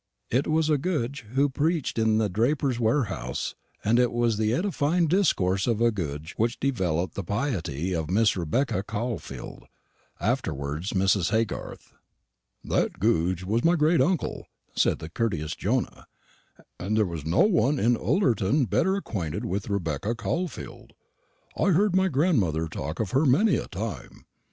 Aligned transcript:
It 0.31 0.47
was 0.47 0.67
a 0.67 0.79
Goodge 0.79 1.27
who 1.33 1.47
preached 1.47 1.99
in 1.99 2.17
the 2.17 2.27
draper's 2.27 2.79
warehouse, 2.79 3.53
and 3.83 3.99
it 3.99 4.11
was 4.11 4.37
the 4.37 4.51
edifying 4.51 5.05
discourse 5.05 5.67
of 5.67 5.79
a 5.79 5.91
Goodge 5.91 6.33
which 6.37 6.59
developed 6.59 7.13
the 7.13 7.23
piety 7.23 7.93
of 7.93 8.09
Miss 8.09 8.35
Rebecca 8.35 8.81
Caulfield, 8.81 9.65
afterwards 10.19 10.93
Mrs. 10.93 11.29
Haygarth. 11.29 11.93
"That 12.63 12.99
Goodge 12.99 13.43
was 13.43 13.63
my 13.63 13.75
great 13.75 14.01
uncle," 14.01 14.47
said 14.75 14.97
the 14.97 15.07
courteous 15.09 15.53
Jonah, 15.55 16.07
"and 16.79 16.97
there 16.97 17.05
was 17.05 17.23
no 17.23 17.41
one 17.41 17.77
in 17.77 17.95
Ullerton 17.95 18.65
better 18.65 18.95
acquainted 18.95 19.45
with 19.45 19.69
Rebecca 19.69 20.15
Caulfield. 20.15 20.93
I've 21.55 21.75
heard 21.75 21.95
my 21.95 22.07
grandmother 22.07 22.67
talk 22.67 22.99
of 22.99 23.11
her 23.11 23.27
many 23.27 23.55
a 23.55 23.67
time. 23.67 24.25